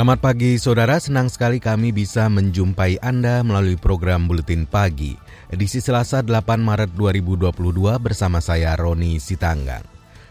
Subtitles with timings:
[0.00, 5.12] Selamat pagi saudara, senang sekali kami bisa menjumpai Anda melalui program Buletin Pagi.
[5.52, 7.52] Edisi Selasa 8 Maret 2022
[8.00, 9.84] bersama saya Roni Sitanggang.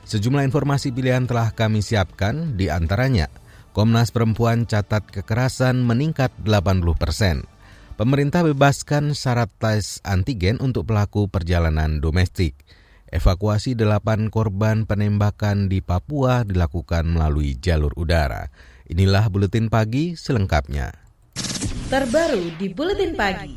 [0.09, 3.29] Sejumlah informasi pilihan telah kami siapkan, di antaranya
[3.69, 7.45] Komnas Perempuan catat kekerasan meningkat 80 persen.
[7.93, 12.57] Pemerintah bebaskan syarat tes antigen untuk pelaku perjalanan domestik.
[13.13, 18.49] Evakuasi delapan korban penembakan di Papua dilakukan melalui jalur udara.
[18.89, 20.89] Inilah buletin pagi selengkapnya.
[21.93, 23.53] Terbaru di buletin pagi.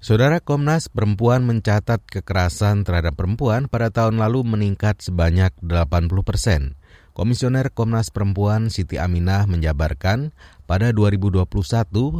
[0.00, 5.84] Saudara Komnas Perempuan mencatat kekerasan terhadap perempuan pada tahun lalu meningkat sebanyak 80
[6.24, 6.80] persen.
[7.12, 10.32] Komisioner Komnas Perempuan Siti Aminah menjabarkan
[10.64, 11.44] pada 2021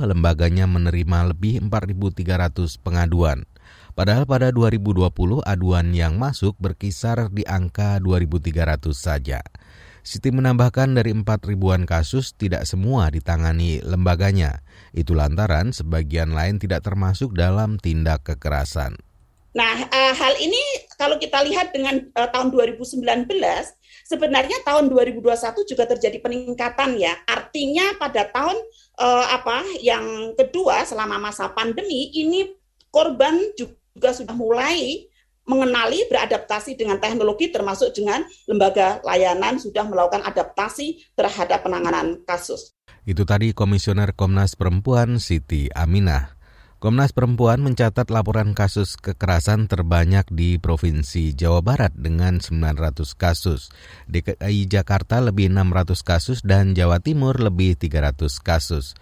[0.05, 3.49] lembaganya menerima lebih 4.300 pengaduan.
[3.97, 5.09] Padahal pada 2020
[5.49, 9.41] aduan yang masuk berkisar di angka 2.300 saja.
[10.01, 14.65] Siti menambahkan dari 4 ribuan kasus tidak semua ditangani lembaganya.
[14.97, 18.97] Itu lantaran sebagian lain tidak termasuk dalam tindak kekerasan.
[19.51, 20.63] Nah, uh, hal ini
[20.95, 23.03] kalau kita lihat dengan uh, tahun 2019,
[24.07, 27.19] sebenarnya tahun 2021 juga terjadi peningkatan ya.
[27.27, 28.55] Artinya pada tahun
[29.03, 32.47] uh, apa yang kedua selama masa pandemi ini
[32.95, 35.10] korban juga sudah mulai
[35.51, 42.79] mengenali beradaptasi dengan teknologi termasuk dengan lembaga layanan sudah melakukan adaptasi terhadap penanganan kasus.
[43.03, 46.39] Itu tadi Komisioner Komnas Perempuan Siti Aminah.
[46.81, 53.69] Komnas Perempuan mencatat laporan kasus kekerasan terbanyak di Provinsi Jawa Barat dengan 900 kasus.
[54.09, 58.97] DKI Jakarta lebih 600 kasus dan Jawa Timur lebih 300 kasus.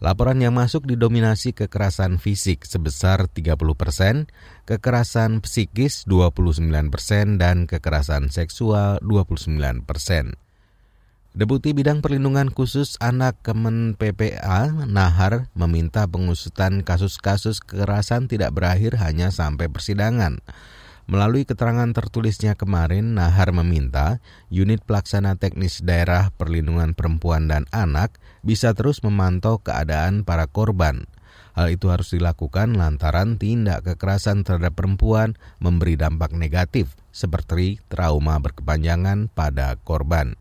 [0.00, 4.32] Laporan yang masuk didominasi kekerasan fisik sebesar 30 persen,
[4.64, 10.40] kekerasan psikis 29 persen, dan kekerasan seksual 29 persen.
[11.36, 19.28] Deputi Bidang Perlindungan Khusus Anak Kemen PPA, Nahar, meminta pengusutan kasus-kasus kekerasan tidak berakhir hanya
[19.28, 20.40] sampai persidangan.
[21.12, 28.72] Melalui keterangan tertulisnya kemarin, Nahar meminta unit pelaksana teknis daerah perlindungan perempuan dan anak bisa
[28.72, 31.08] terus memantau keadaan para korban.
[31.54, 39.28] Hal itu harus dilakukan lantaran tindak kekerasan terhadap perempuan memberi dampak negatif seperti trauma berkepanjangan
[39.34, 40.38] pada korban.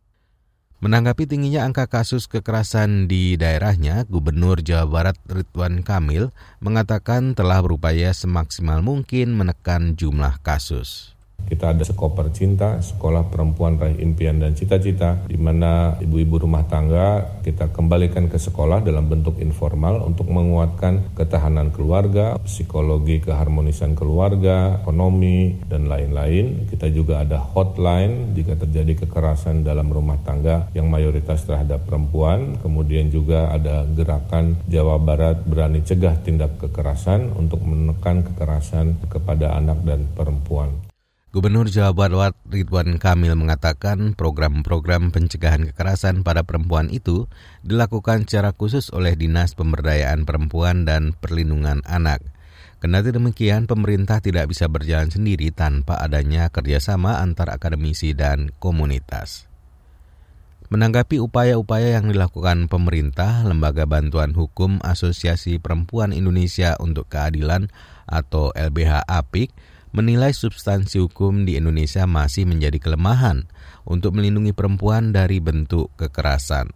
[0.80, 6.31] Menanggapi tingginya angka kasus kekerasan di daerahnya, Gubernur Jawa Barat Ridwan Kamil
[6.64, 11.19] mengatakan telah berupaya semaksimal mungkin menekan jumlah kasus.
[11.47, 17.39] Kita ada sekoper cinta, sekolah perempuan raih impian dan cita-cita, di mana ibu-ibu rumah tangga
[17.41, 25.57] kita kembalikan ke sekolah dalam bentuk informal untuk menguatkan ketahanan keluarga, psikologi keharmonisan keluarga, ekonomi,
[25.66, 26.69] dan lain-lain.
[26.69, 32.57] Kita juga ada hotline jika terjadi kekerasan dalam rumah tangga yang mayoritas terhadap perempuan.
[32.61, 39.81] Kemudian juga ada gerakan Jawa Barat berani cegah tindak kekerasan untuk menekan kekerasan kepada anak
[39.85, 40.88] dan perempuan.
[41.29, 47.29] Gubernur Jawa Barat Ridwan Kamil mengatakan program-program pencegahan kekerasan pada perempuan itu
[47.62, 52.25] dilakukan secara khusus oleh Dinas Pemberdayaan Perempuan dan Perlindungan Anak.
[52.81, 59.45] Kendati demikian, pemerintah tidak bisa berjalan sendiri tanpa adanya kerjasama antar akademisi dan komunitas.
[60.73, 67.69] Menanggapi upaya-upaya yang dilakukan pemerintah, Lembaga Bantuan Hukum Asosiasi Perempuan Indonesia untuk Keadilan
[68.09, 73.50] atau LBH APIK menilai substansi hukum di Indonesia masih menjadi kelemahan
[73.88, 76.69] untuk melindungi perempuan dari bentuk kekerasan.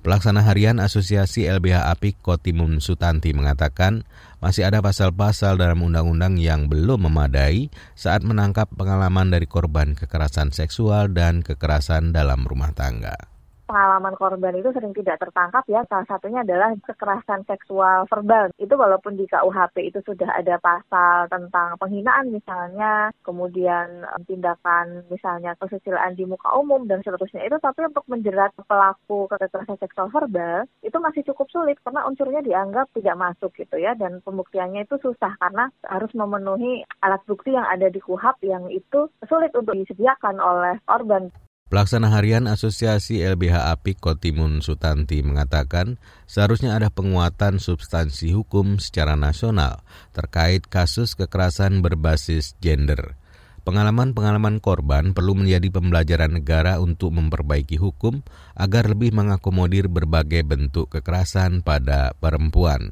[0.00, 4.08] Pelaksana harian Asosiasi LBH Apik Kotimun Sutanti mengatakan
[4.40, 11.12] masih ada pasal-pasal dalam undang-undang yang belum memadai saat menangkap pengalaman dari korban kekerasan seksual
[11.12, 13.29] dan kekerasan dalam rumah tangga
[13.70, 15.86] pengalaman korban itu sering tidak tertangkap ya.
[15.86, 18.50] Salah satunya adalah kekerasan seksual verbal.
[18.58, 26.18] Itu walaupun di KUHP itu sudah ada pasal tentang penghinaan misalnya, kemudian tindakan misalnya kesusilaan
[26.18, 31.22] di muka umum dan seterusnya itu, tapi untuk menjerat pelaku kekerasan seksual verbal itu masih
[31.30, 36.10] cukup sulit karena unsurnya dianggap tidak masuk gitu ya dan pembuktiannya itu susah karena harus
[36.16, 41.30] memenuhi alat bukti yang ada di KUHP yang itu sulit untuk disediakan oleh korban.
[41.70, 49.86] Pelaksana harian Asosiasi LBH Apik Kotimun Sutanti mengatakan seharusnya ada penguatan substansi hukum secara nasional
[50.10, 53.14] terkait kasus kekerasan berbasis gender.
[53.62, 58.26] Pengalaman-pengalaman korban perlu menjadi pembelajaran negara untuk memperbaiki hukum
[58.58, 62.90] agar lebih mengakomodir berbagai bentuk kekerasan pada perempuan.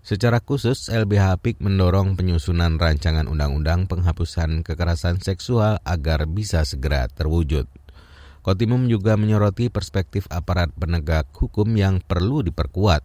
[0.00, 7.68] Secara khusus, LBH PIK mendorong penyusunan rancangan undang-undang penghapusan kekerasan seksual agar bisa segera terwujud.
[8.44, 13.00] Kotimum juga menyoroti perspektif aparat penegak hukum yang perlu diperkuat.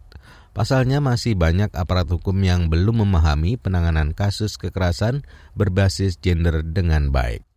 [0.51, 5.23] Pasalnya masih banyak aparat hukum yang belum memahami penanganan kasus kekerasan
[5.55, 7.47] berbasis gender dengan baik.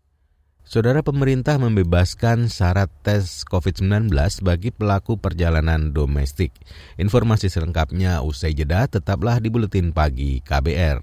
[0.63, 4.15] Saudara pemerintah membebaskan syarat tes COVID-19
[4.47, 6.55] bagi pelaku perjalanan domestik.
[7.03, 11.03] Informasi selengkapnya usai jeda tetaplah di Buletin Pagi KBR.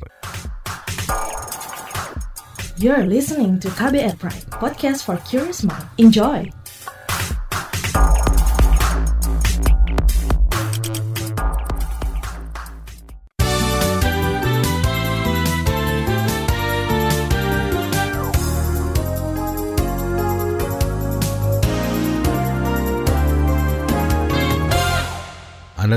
[2.79, 5.83] You're listening to KBR Pride, podcast for curious mind.
[5.99, 6.58] Enjoy!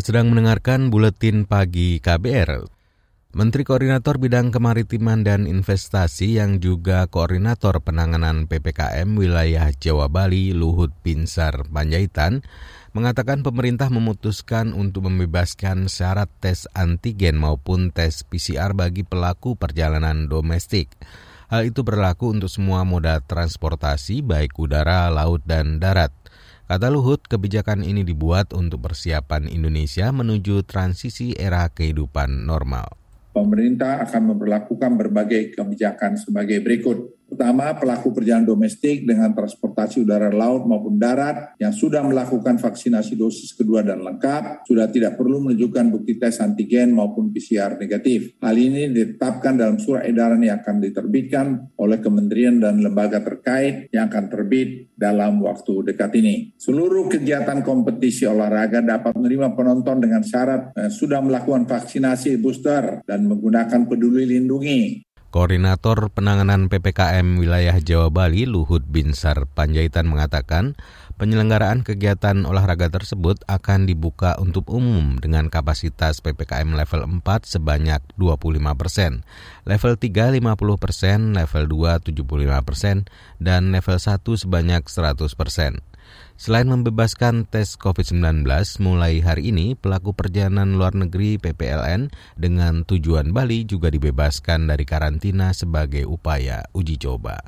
[0.03, 2.67] Sedang mendengarkan buletin pagi KBR.
[3.39, 10.91] Menteri Koordinator Bidang Kemaritiman dan Investasi yang juga Koordinator Penanganan PPKM Wilayah Jawa Bali Luhut
[11.07, 12.43] Pinsar Panjaitan
[12.99, 20.91] mengatakan pemerintah memutuskan untuk membebaskan syarat tes antigen maupun tes PCR bagi pelaku perjalanan domestik.
[21.47, 26.11] Hal itu berlaku untuk semua moda transportasi baik udara, laut, dan darat.
[26.67, 32.97] Kata Luhut, kebijakan ini dibuat untuk persiapan Indonesia menuju transisi era kehidupan normal.
[33.33, 37.22] Pemerintah akan memperlakukan berbagai kebijakan sebagai berikut.
[37.33, 43.57] Pertama, pelaku perjalanan domestik dengan transportasi udara laut maupun darat yang sudah melakukan vaksinasi dosis
[43.57, 48.37] kedua dan lengkap, sudah tidak perlu menunjukkan bukti tes antigen maupun PCR negatif.
[48.37, 54.13] Hal ini ditetapkan dalam surat edaran yang akan diterbitkan oleh kementerian dan lembaga terkait yang
[54.13, 56.53] akan terbit dalam waktu dekat ini.
[56.61, 63.25] Seluruh kegiatan kompetisi olahraga dapat menerima penonton dengan syarat eh, sudah melakukan vaksinasi booster dan
[63.25, 65.12] menggunakan peduli lindungi.
[65.33, 70.77] Koordinator Penanganan PPKM Wilayah Jawa Bali Luhut Binsar Panjaitan mengatakan
[71.17, 78.61] penyelenggaraan kegiatan olahraga tersebut akan dibuka untuk umum dengan kapasitas PPKM level 4 sebanyak 25
[78.77, 79.25] persen,
[79.65, 82.97] level 3 50 persen, level 2 75 persen,
[83.41, 85.81] dan level 1 sebanyak 100 persen.
[86.43, 88.43] Selain membebaskan tes COVID-19,
[88.83, 95.55] mulai hari ini pelaku perjalanan luar negeri PPLN dengan tujuan Bali juga dibebaskan dari karantina
[95.55, 97.39] sebagai upaya uji coba.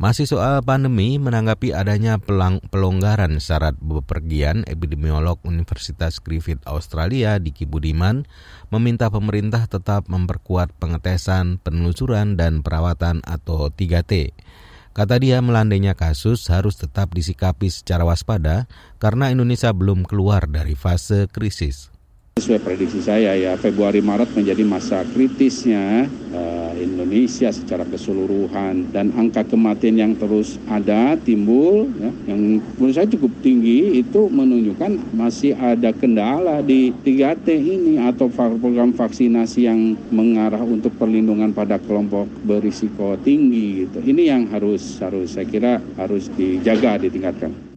[0.00, 8.24] Masih soal pandemi, menanggapi adanya pelang, pelonggaran syarat bepergian, epidemiolog Universitas Griffith Australia Diki Budiman
[8.72, 14.32] meminta pemerintah tetap memperkuat pengetesan, penelusuran, dan perawatan atau 3T.
[14.94, 18.70] Kata dia, melandainya kasus harus tetap disikapi secara waspada
[19.02, 21.93] karena Indonesia belum keluar dari fase krisis.
[22.34, 29.46] Sesuai prediksi saya ya Februari Maret menjadi masa kritisnya uh, Indonesia secara keseluruhan dan angka
[29.46, 35.94] kematian yang terus ada timbul ya, yang menurut saya cukup tinggi itu menunjukkan masih ada
[35.94, 43.86] kendala di 3T ini atau program vaksinasi yang mengarah untuk perlindungan pada kelompok berisiko tinggi
[43.86, 44.02] gitu.
[44.02, 47.73] Ini yang harus harus saya kira harus dijaga ditingkatkan.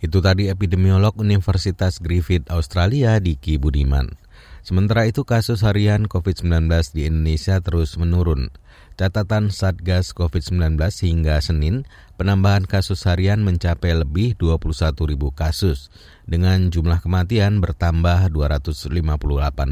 [0.00, 4.16] Itu tadi epidemiolog Universitas Griffith Australia Diki Budiman.
[4.64, 8.48] Sementara itu kasus harian COVID-19 di Indonesia terus menurun.
[8.96, 11.88] Catatan Satgas COVID-19 hingga Senin,
[12.20, 15.88] penambahan kasus harian mencapai lebih 21 ribu kasus,
[16.28, 18.92] dengan jumlah kematian bertambah 258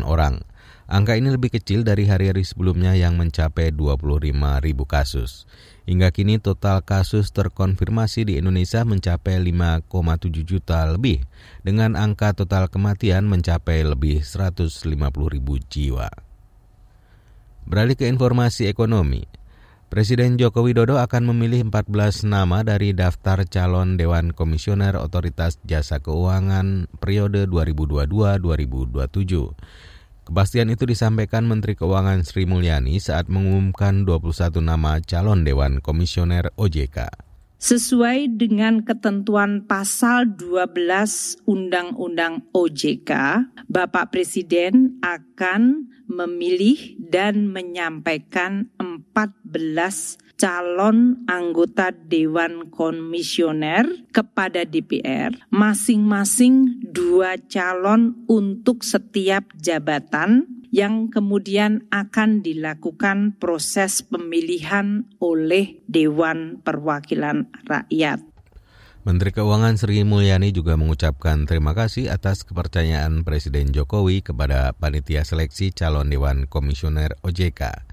[0.00, 0.44] orang.
[0.88, 4.32] Angka ini lebih kecil dari hari-hari sebelumnya yang mencapai 25
[4.64, 5.44] ribu kasus.
[5.88, 11.25] Hingga kini total kasus terkonfirmasi di Indonesia mencapai 5,7 juta lebih,
[11.64, 14.85] dengan angka total kematian mencapai lebih 150
[15.33, 16.12] ribu jiwa.
[17.64, 19.25] Beralih ke informasi ekonomi.
[19.88, 26.92] Presiden Joko Widodo akan memilih 14 nama dari daftar calon Dewan Komisioner Otoritas Jasa Keuangan
[27.00, 29.57] periode 2022-2027.
[30.28, 37.08] Kepastian itu disampaikan Menteri Keuangan Sri Mulyani saat mengumumkan 21 nama calon Dewan Komisioner OJK.
[37.56, 43.11] Sesuai dengan ketentuan pasal 12 Undang-Undang OJK,
[43.73, 57.37] Bapak Presiden akan memilih dan menyampaikan 14 calon anggota Dewan Komisioner kepada DPR, masing-masing dua
[57.50, 68.23] calon untuk setiap jabatan yang kemudian akan dilakukan proses pemilihan oleh Dewan Perwakilan Rakyat.
[69.02, 75.73] Menteri Keuangan Sri Mulyani juga mengucapkan terima kasih atas kepercayaan Presiden Jokowi kepada panitia seleksi
[75.73, 77.88] calon Dewan Komisioner OJK.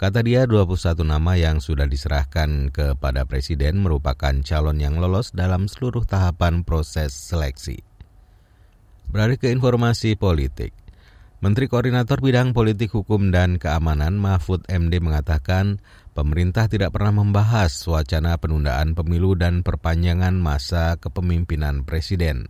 [0.00, 6.08] Kata dia 21 nama yang sudah diserahkan kepada Presiden merupakan calon yang lolos dalam seluruh
[6.08, 7.84] tahapan proses seleksi.
[9.12, 10.72] Beralih ke informasi politik.
[11.44, 15.84] Menteri Koordinator Bidang Politik Hukum dan Keamanan Mahfud MD mengatakan
[16.16, 22.48] pemerintah tidak pernah membahas wacana penundaan pemilu dan perpanjangan masa kepemimpinan presiden.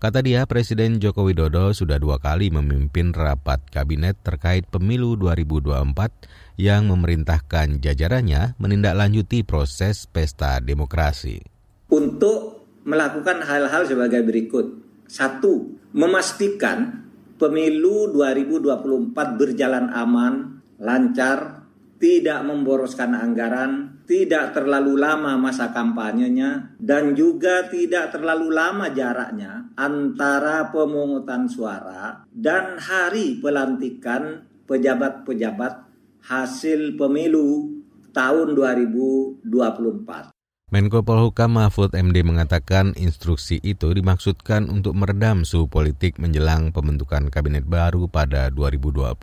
[0.00, 6.92] Kata dia, Presiden Joko Widodo sudah dua kali memimpin rapat kabinet terkait pemilu 2024 yang
[6.92, 11.40] memerintahkan jajarannya menindaklanjuti proses pesta demokrasi.
[11.88, 14.84] Untuk melakukan hal-hal sebagai berikut.
[15.08, 17.08] Satu, memastikan
[17.40, 21.66] pemilu 2024 berjalan aman, lancar,
[22.00, 30.72] tidak memboroskan anggaran, tidak terlalu lama masa kampanyenya, dan juga tidak terlalu lama jaraknya antara
[30.72, 35.89] pemungutan suara dan hari pelantikan pejabat-pejabat
[36.24, 37.80] hasil pemilu
[38.12, 40.34] tahun 2024.
[40.70, 47.66] Menko Polhukam Mahfud MD mengatakan instruksi itu dimaksudkan untuk meredam suhu politik menjelang pembentukan kabinet
[47.66, 49.18] baru pada 2024.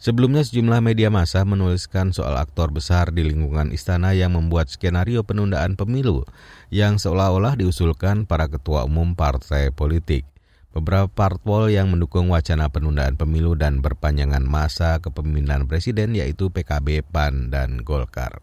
[0.00, 5.76] Sebelumnya sejumlah media massa menuliskan soal aktor besar di lingkungan istana yang membuat skenario penundaan
[5.76, 6.24] pemilu
[6.72, 10.24] yang seolah-olah diusulkan para ketua umum partai politik.
[10.70, 17.50] Beberapa parpol yang mendukung wacana penundaan pemilu dan perpanjangan masa kepemimpinan presiden yaitu PKB, PAN,
[17.50, 18.38] dan Golkar.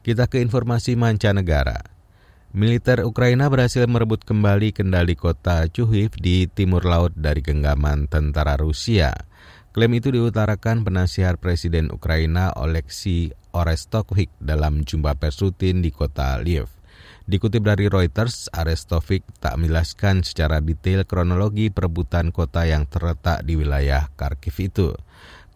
[0.00, 1.92] Kita ke informasi mancanegara.
[2.56, 9.12] Militer Ukraina berhasil merebut kembali kendali kota Chuhiv di timur laut dari genggaman tentara Rusia.
[9.74, 16.70] Klaim itu diutarakan penasihat Presiden Ukraina Oleksiy Orestovic dalam jumpa pers rutin di kota Lviv.
[17.24, 24.12] Dikutip dari Reuters, Arestovic tak menjelaskan secara detail kronologi perebutan kota yang terletak di wilayah
[24.12, 24.92] Kharkiv itu.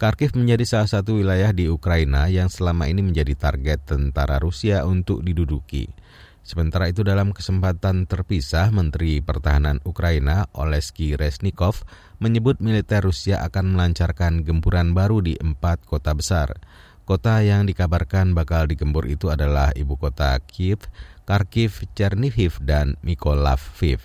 [0.01, 5.21] Kharkiv menjadi salah satu wilayah di Ukraina yang selama ini menjadi target tentara Rusia untuk
[5.21, 5.93] diduduki.
[6.41, 11.85] Sementara itu dalam kesempatan terpisah, Menteri Pertahanan Ukraina Oleski Resnikov
[12.17, 16.57] menyebut militer Rusia akan melancarkan gempuran baru di empat kota besar.
[17.05, 20.89] Kota yang dikabarkan bakal digempur itu adalah ibu kota Kiev,
[21.29, 24.01] Kharkiv, Chernihiv, dan Mykolaiv.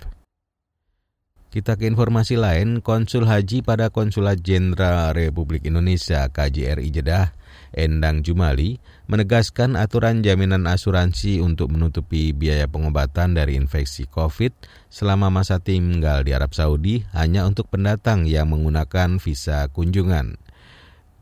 [1.48, 7.32] Kita ke informasi lain, Konsul Haji pada Konsulat Jenderal Republik Indonesia KJRI Jeddah
[7.72, 8.76] Endang Jumali,
[9.08, 14.52] menegaskan aturan jaminan asuransi untuk menutupi biaya pengobatan dari infeksi COVID
[14.92, 20.43] selama masa tinggal di Arab Saudi hanya untuk pendatang yang menggunakan visa kunjungan.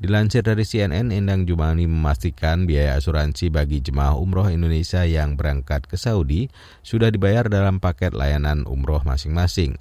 [0.03, 5.95] Dilansir dari CNN, Endang Jumali memastikan biaya asuransi bagi jemaah umroh Indonesia yang berangkat ke
[5.95, 6.51] Saudi
[6.83, 9.79] sudah dibayar dalam paket layanan umroh masing-masing.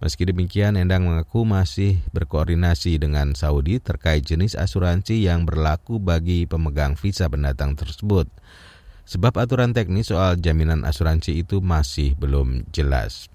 [0.00, 6.96] Meski demikian, Endang mengaku masih berkoordinasi dengan Saudi terkait jenis asuransi yang berlaku bagi pemegang
[6.96, 8.24] visa pendatang tersebut.
[9.04, 13.28] Sebab aturan teknis soal jaminan asuransi itu masih belum jelas.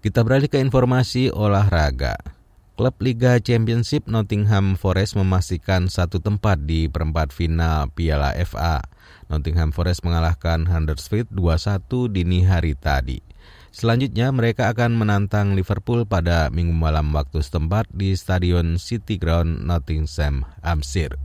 [0.00, 2.39] Kita beralih ke informasi olahraga.
[2.80, 8.80] Klub Liga Championship Nottingham Forest memastikan satu tempat di perempat final Piala FA.
[9.28, 13.20] Nottingham Forest mengalahkan Huddersfield 2-1 dini hari tadi.
[13.68, 20.48] Selanjutnya mereka akan menantang Liverpool pada minggu malam waktu setempat di Stadion City Ground Nottingham,
[20.64, 21.20] Hampshire.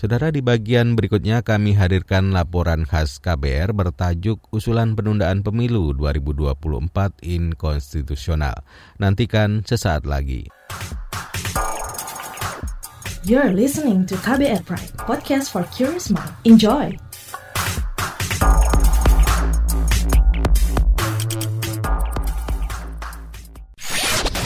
[0.00, 8.64] Saudara di bagian berikutnya kami hadirkan laporan khas KBR bertajuk Usulan Penundaan Pemilu 2024 Inkonstitusional.
[8.96, 10.48] Nantikan sesaat lagi.
[13.28, 16.32] You're listening to KBR Pride, podcast for curious mind.
[16.48, 16.96] Enjoy!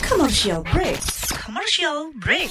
[0.02, 0.98] Commercial break.
[1.30, 2.50] Commercial break.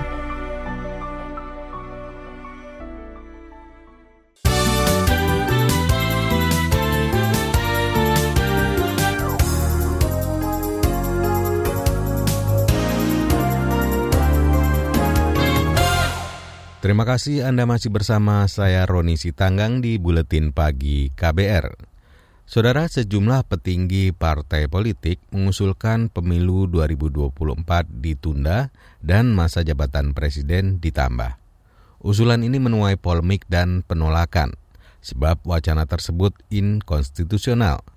[16.91, 21.71] Terima kasih Anda masih bersama saya Roni Sitanggang di Buletin Pagi KBR.
[22.43, 31.39] Saudara sejumlah petinggi partai politik mengusulkan pemilu 2024 ditunda dan masa jabatan presiden ditambah.
[32.03, 34.59] Usulan ini menuai polemik dan penolakan
[34.99, 37.87] sebab wacana tersebut inkonstitusional.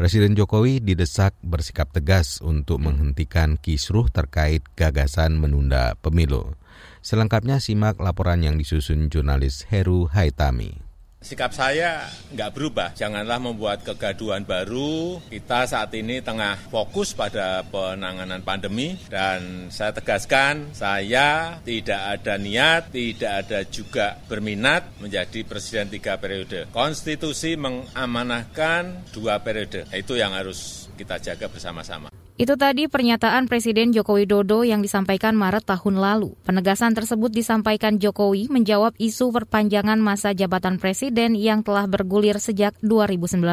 [0.00, 6.56] Presiden Jokowi didesak bersikap tegas untuk menghentikan kisruh terkait gagasan menunda pemilu.
[7.04, 10.89] Selengkapnya simak laporan yang disusun jurnalis Heru Haitami.
[11.20, 15.20] Sikap saya nggak berubah, janganlah membuat kegaduhan baru.
[15.28, 22.88] Kita saat ini tengah fokus pada penanganan pandemi dan saya tegaskan saya tidak ada niat,
[22.88, 26.72] tidak ada juga berminat menjadi presiden tiga periode.
[26.72, 32.08] Konstitusi mengamanahkan dua periode, itu yang harus kita jaga bersama-sama.
[32.40, 36.32] Itu tadi pernyataan Presiden Joko Widodo yang disampaikan Maret tahun lalu.
[36.48, 43.44] Penegasan tersebut disampaikan Jokowi menjawab isu perpanjangan masa jabatan presiden yang telah bergulir sejak 2019.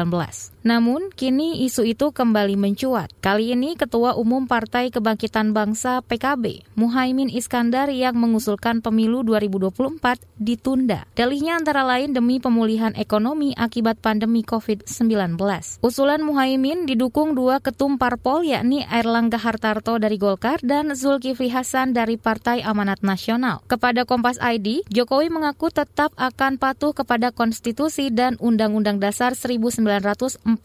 [0.66, 3.14] Namun, kini isu itu kembali mencuat.
[3.22, 11.06] Kali ini Ketua Umum Partai Kebangkitan Bangsa PKB, Muhaimin Iskandar yang mengusulkan pemilu 2024 ditunda.
[11.14, 15.38] Dalihnya antara lain demi pemulihan ekonomi akibat pandemi COVID-19.
[15.82, 22.18] Usulan Muhaimin didukung dua ketum parpol yakni Erlangga Hartarto dari Golkar dan Zulkifli Hasan dari
[22.18, 23.62] Partai Amanat Nasional.
[23.70, 30.57] Kepada Kompas ID, Jokowi mengaku tetap akan patuh kepada konstitusi dan Undang-Undang Dasar 1945.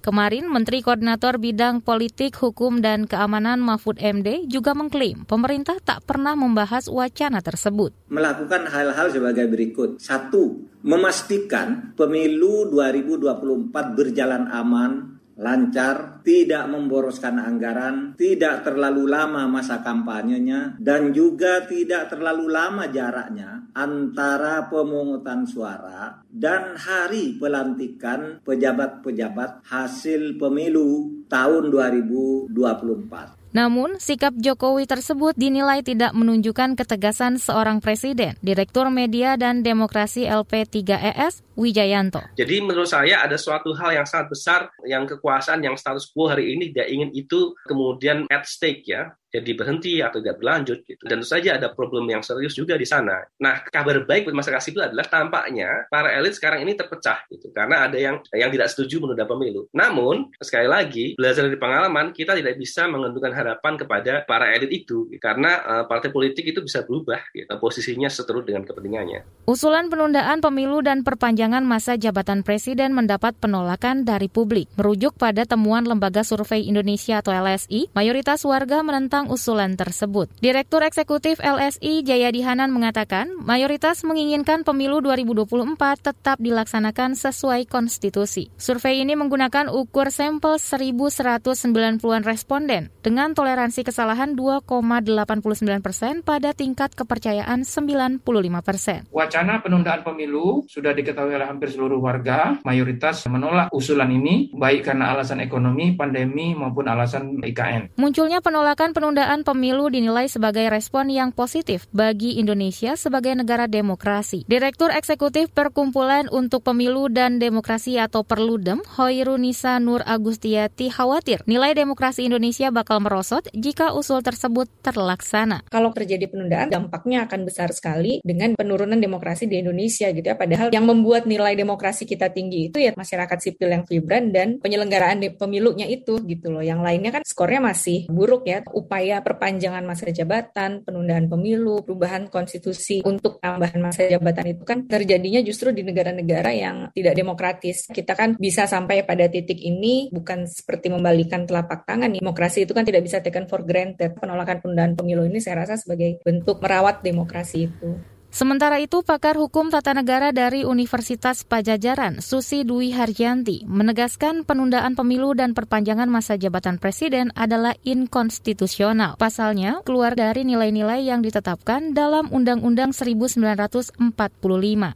[0.00, 6.32] Kemarin, Menteri Koordinator Bidang Politik, Hukum, dan Keamanan Mahfud MD juga mengklaim pemerintah tak pernah
[6.32, 7.92] membahas wacana tersebut.
[8.08, 10.00] Melakukan hal-hal sebagai berikut.
[10.00, 20.76] Satu, memastikan pemilu 2024 berjalan aman, lancar, tidak memboroskan anggaran, tidak terlalu lama masa kampanyenya,
[20.76, 31.24] dan juga tidak terlalu lama jaraknya antara pemungutan suara dan hari pelantikan pejabat-pejabat hasil pemilu
[31.32, 33.39] tahun 2024.
[33.50, 38.38] Namun, sikap Jokowi tersebut dinilai tidak menunjukkan ketegasan seorang presiden.
[38.40, 42.22] Direktur Media dan Demokrasi LP3ES, Wijayanto.
[42.38, 46.56] Jadi menurut saya ada suatu hal yang sangat besar yang kekuasaan yang status quo hari
[46.56, 51.02] ini tidak ingin itu kemudian at stake ya jadi berhenti atau tidak berlanjut gitu.
[51.06, 53.20] Dan tentu saja ada problem yang serius juga di sana.
[53.38, 57.84] Nah, kabar baik buat masyarakat sipil adalah tampaknya para elit sekarang ini terpecah gitu karena
[57.84, 59.68] ada yang yang tidak setuju menunda pemilu.
[59.76, 65.12] Namun, sekali lagi, belajar dari pengalaman, kita tidak bisa menentukan harapan kepada para elit itu
[65.12, 65.20] gitu.
[65.20, 69.44] karena uh, partai politik itu bisa berubah gitu, posisinya seterus dengan kepentingannya.
[69.44, 74.72] Usulan penundaan pemilu dan perpanjangan masa jabatan presiden mendapat penolakan dari publik.
[74.80, 80.32] Merujuk pada temuan Lembaga Survei Indonesia atau LSI, mayoritas warga menentang tentang usulan tersebut.
[80.40, 88.48] Direktur Eksekutif LSI Jayadi Hanan mengatakan, mayoritas menginginkan pemilu 2024 tetap dilaksanakan sesuai konstitusi.
[88.56, 97.68] Survei ini menggunakan ukur sampel 1.190-an responden dengan toleransi kesalahan 2,89 persen pada tingkat kepercayaan
[97.68, 98.24] 95
[98.64, 99.04] persen.
[99.12, 105.12] Wacana penundaan pemilu sudah diketahui oleh hampir seluruh warga, mayoritas menolak usulan ini, baik karena
[105.12, 108.00] alasan ekonomi, pandemi, maupun alasan IKN.
[108.00, 114.46] Munculnya penolakan penundaan penundaan pemilu dinilai sebagai respon yang positif bagi Indonesia sebagai negara demokrasi.
[114.46, 122.30] Direktur Eksekutif Perkumpulan untuk Pemilu dan Demokrasi atau Perludem, Hoirunisa Nur Agustiati khawatir nilai demokrasi
[122.30, 125.66] Indonesia bakal merosot jika usul tersebut terlaksana.
[125.66, 130.38] Kalau terjadi penundaan, dampaknya akan besar sekali dengan penurunan demokrasi di Indonesia gitu ya.
[130.38, 135.18] Padahal yang membuat nilai demokrasi kita tinggi itu ya masyarakat sipil yang vibran dan penyelenggaraan
[135.34, 136.62] pemilunya itu gitu loh.
[136.62, 138.62] Yang lainnya kan skornya masih buruk ya.
[138.70, 144.84] Upaya upaya perpanjangan masa jabatan, penundaan pemilu, perubahan konstitusi untuk tambahan masa jabatan itu kan
[144.84, 147.88] terjadinya justru di negara-negara yang tidak demokratis.
[147.88, 152.12] Kita kan bisa sampai pada titik ini bukan seperti membalikan telapak tangan.
[152.12, 154.20] Demokrasi itu kan tidak bisa taken for granted.
[154.20, 158.19] Penolakan penundaan pemilu ini saya rasa sebagai bentuk merawat demokrasi itu.
[158.30, 165.34] Sementara itu, pakar hukum tata negara dari Universitas Pajajaran, Susi Dwi Harjanti, menegaskan penundaan pemilu
[165.34, 169.18] dan perpanjangan masa jabatan presiden adalah inkonstitusional.
[169.18, 173.98] Pasalnya, keluar dari nilai-nilai yang ditetapkan dalam Undang-Undang 1945.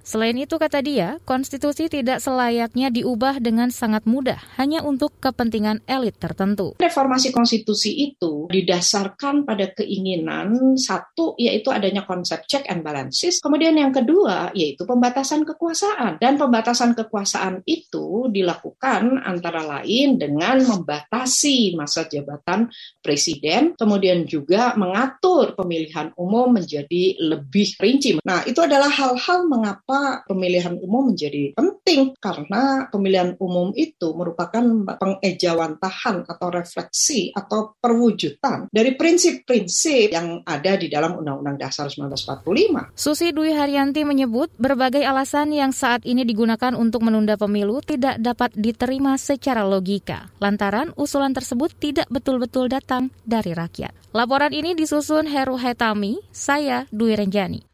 [0.06, 6.14] Selain itu, kata dia, konstitusi tidak selayaknya diubah dengan sangat mudah, hanya untuk kepentingan elit
[6.22, 6.78] tertentu.
[6.78, 13.92] Reformasi konstitusi itu didasarkan pada keinginan satu, yaitu adanya konsep check and balance Kemudian yang
[13.94, 16.20] kedua yaitu pembatasan kekuasaan.
[16.20, 22.68] Dan pembatasan kekuasaan itu dilakukan antara lain dengan membatasi masa jabatan
[23.00, 28.20] presiden, kemudian juga mengatur pemilihan umum menjadi lebih rinci.
[28.24, 31.73] Nah, itu adalah hal-hal mengapa pemilihan umum menjadi penting
[32.16, 34.64] karena pemilihan umum itu merupakan
[34.96, 42.96] pengejawantahan atau refleksi atau perwujudan dari prinsip-prinsip yang ada di dalam Undang-Undang Dasar 1945.
[42.96, 48.56] Susi Dwi Haryanti menyebut berbagai alasan yang saat ini digunakan untuk menunda pemilu tidak dapat
[48.56, 53.92] diterima secara logika, lantaran usulan tersebut tidak betul-betul datang dari rakyat.
[54.16, 57.73] Laporan ini disusun Heru Hetami, saya Dwi Renjani.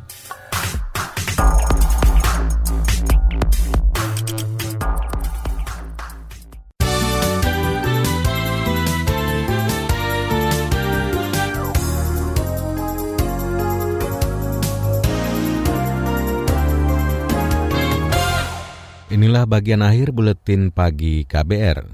[19.31, 21.87] Inilah bagian akhir buletin pagi KBR.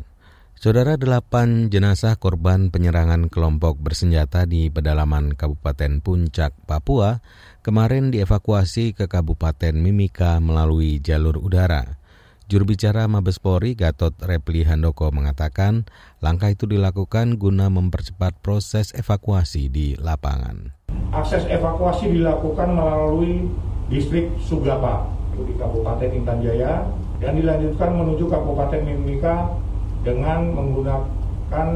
[0.58, 7.21] Saudara delapan jenazah korban penyerangan kelompok bersenjata di pedalaman Kabupaten Puncak, Papua,
[7.62, 12.02] kemarin dievakuasi ke Kabupaten Mimika melalui jalur udara.
[12.50, 15.86] Juru bicara Mabespori Gatot Repli Handoko mengatakan
[16.26, 20.73] langkah itu dilakukan guna mempercepat proses evakuasi di lapangan.
[21.13, 23.45] Akses evakuasi dilakukan melalui
[23.93, 26.88] distrik Sugapa, di Kabupaten Intan Jaya,
[27.18, 29.58] dan dilanjutkan menuju Kabupaten Mimika
[30.06, 31.68] dengan menggunakan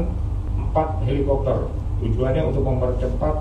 [0.56, 1.68] empat helikopter.
[2.02, 3.34] Tujuannya untuk mempercepat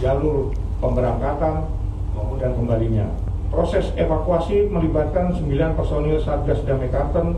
[0.00, 1.68] jalur pemberangkatan
[2.12, 3.06] maupun dan kembalinya.
[3.48, 7.36] Proses evakuasi melibatkan 9 personil Satgas Damai Karten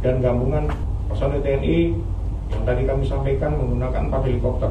[0.00, 0.68] dan gabungan
[1.08, 1.96] personil TNI
[2.50, 4.70] yang tadi kami sampaikan menggunakan empat helikopter.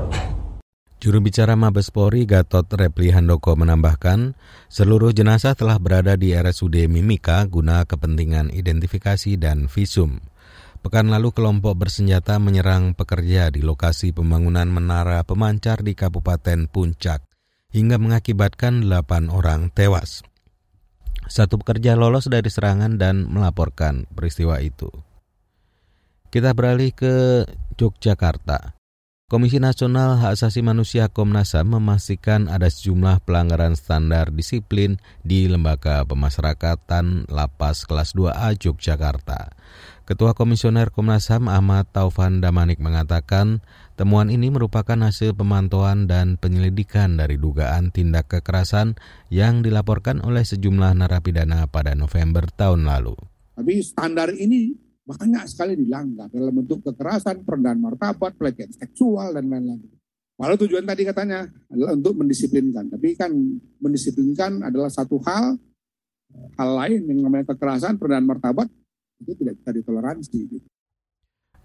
[0.99, 4.35] Juru bicara Mabespori Gatot Repli Handoko menambahkan,
[4.67, 10.19] seluruh jenazah telah berada di RSUD Mimika guna kepentingan identifikasi dan visum.
[10.83, 17.23] Pekan lalu kelompok bersenjata menyerang pekerja di lokasi pembangunan menara pemancar di Kabupaten Puncak
[17.71, 20.19] hingga mengakibatkan 8 orang tewas.
[21.31, 24.91] Satu pekerja lolos dari serangan dan melaporkan peristiwa itu.
[26.27, 27.47] Kita beralih ke
[27.79, 28.78] Yogyakarta.
[29.29, 36.01] Komisi Nasional Hak Asasi Manusia Komnas HAM memastikan ada sejumlah pelanggaran standar disiplin di Lembaga
[36.01, 39.53] Pemasyarakatan Lapas Kelas 2A Yogyakarta.
[40.09, 43.61] Ketua Komisioner Komnas HAM Ahmad Taufan Damanik mengatakan
[44.01, 48.97] temuan ini merupakan hasil pemantauan dan penyelidikan dari dugaan tindak kekerasan
[49.29, 53.13] yang dilaporkan oleh sejumlah narapidana pada November tahun lalu.
[53.53, 59.81] Tapi standar ini banyak sekali dilanggar dalam bentuk kekerasan, perendahan martabat, pelecehan seksual, dan lain-lain.
[60.37, 62.93] Walau tujuan tadi katanya adalah untuk mendisiplinkan.
[62.93, 63.33] Tapi kan
[63.81, 65.57] mendisiplinkan adalah satu hal,
[66.55, 68.69] hal lain yang namanya kekerasan, perendahan martabat,
[69.19, 70.41] itu tidak bisa ditoleransi.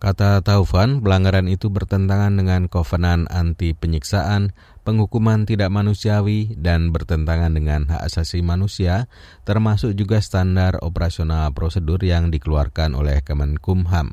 [0.03, 4.53] Kata Taufan, pelanggaran itu bertentangan dengan kovenan anti penyiksaan,
[4.85, 9.09] penghukuman tidak manusiawi, dan bertentangan dengan hak asasi manusia,
[9.49, 14.13] termasuk juga standar operasional prosedur yang dikeluarkan oleh Kemenkumham.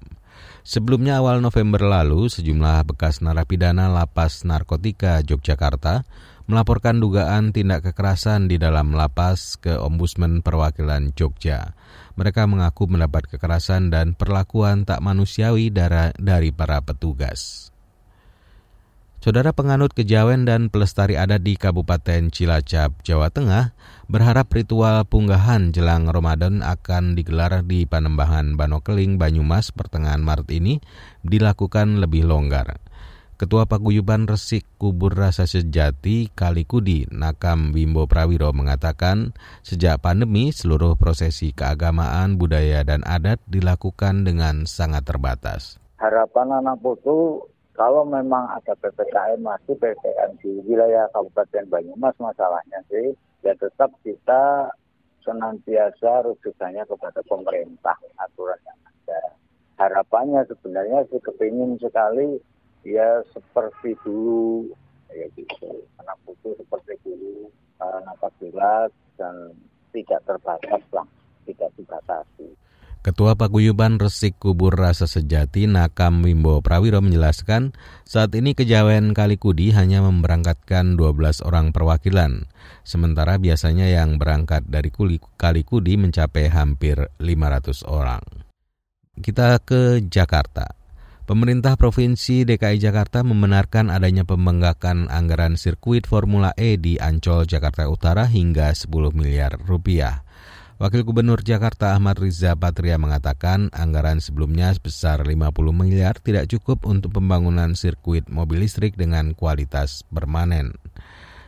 [0.61, 6.05] Sebelumnya awal November lalu, sejumlah bekas narapidana lapas narkotika Yogyakarta
[6.45, 11.73] melaporkan dugaan tindak kekerasan di dalam lapas ke Ombudsman Perwakilan Jogja.
[12.19, 17.71] Mereka mengaku mendapat kekerasan dan perlakuan tak manusiawi dari para petugas.
[19.21, 23.69] Saudara penganut kejawen dan pelestari adat di Kabupaten Cilacap, Jawa Tengah,
[24.09, 30.81] berharap ritual punggahan jelang Ramadan akan digelar di Panembahan Banokeling, Banyumas pertengahan Maret ini
[31.21, 32.81] dilakukan lebih longgar.
[33.41, 39.33] Ketua Paguyuban Resik Kubur Rasa Sejati Kalikudi Nakam Bimbo Prawiro mengatakan
[39.65, 45.81] sejak pandemi seluruh prosesi keagamaan, budaya, dan adat dilakukan dengan sangat terbatas.
[45.97, 47.41] Harapan anak putu
[47.73, 54.69] kalau memang ada PPKM masih PPKM di wilayah Kabupaten Banyumas masalahnya sih ya tetap kita
[55.25, 59.33] senantiasa rujukannya kepada pemerintah aturan yang ada.
[59.81, 62.50] Harapannya sebenarnya sih kepingin sekali
[62.85, 64.71] ya seperti dulu.
[65.11, 65.85] Ya gitu.
[65.99, 67.51] Anak putu seperti dulu.
[67.81, 69.53] Napas jelas dan
[69.91, 71.07] tidak terbatas lah.
[71.43, 72.47] Tidak dibatasi.
[73.01, 77.73] Ketua Paguyuban Resik Kubur Rasa Sejati Nakam Wimbo Prawiro menjelaskan,
[78.05, 82.45] saat ini Kejawen Kalikudi hanya memberangkatkan 12 orang perwakilan,
[82.85, 84.93] sementara biasanya yang berangkat dari
[85.33, 88.21] Kalikudi mencapai hampir 500 orang.
[89.17, 90.80] Kita ke Jakarta.
[91.21, 98.25] Pemerintah Provinsi DKI Jakarta membenarkan adanya pembengkakan anggaran sirkuit Formula E di Ancol, Jakarta Utara
[98.25, 100.25] hingga 10 miliar rupiah.
[100.81, 107.21] Wakil Gubernur Jakarta Ahmad Riza Patria mengatakan anggaran sebelumnya sebesar 50 miliar tidak cukup untuk
[107.21, 110.73] pembangunan sirkuit mobil listrik dengan kualitas permanen.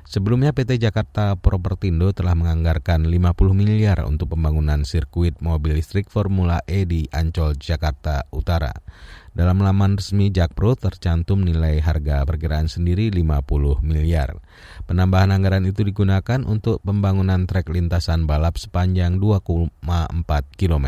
[0.05, 6.86] Sebelumnya PT Jakarta Propertindo telah menganggarkan 50 miliar untuk pembangunan sirkuit mobil listrik Formula E
[6.86, 8.69] di Ancol, Jakarta Utara.
[9.33, 14.37] Dalam laman resmi Jakpro tercantum nilai harga perkiraan sendiri 50 miliar.
[14.85, 19.73] Penambahan anggaran itu digunakan untuk pembangunan trek lintasan balap sepanjang 2,4
[20.53, 20.87] km.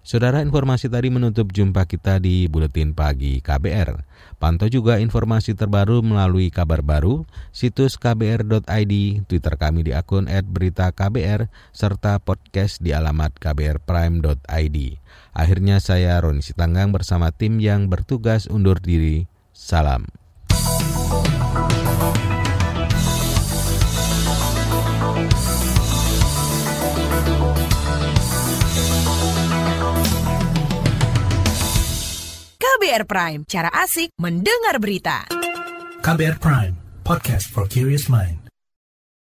[0.00, 4.00] Saudara informasi tadi menutup jumpa kita di Buletin Pagi KBR.
[4.40, 8.94] Pantau juga informasi terbaru melalui kabar baru, situs kbr.id,
[9.28, 14.78] Twitter kami di akun @beritaKBR, serta podcast di alamat kbrprime.id.
[15.40, 19.24] Akhirnya saya Roni Sitanggang bersama tim yang bertugas undur diri.
[19.56, 20.04] Salam.
[32.60, 35.24] KBR Prime, cara asik mendengar berita.
[36.04, 38.49] KBR Prime, podcast for curious mind.